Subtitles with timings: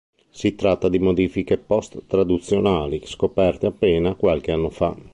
[0.31, 4.97] Si tratta di modifiche post-traduzionali scoperte appena qualche anno fa.